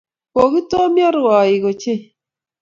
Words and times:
kokitomyo 0.33 1.07
rwaik 1.17 1.63
ocheei 1.71 2.03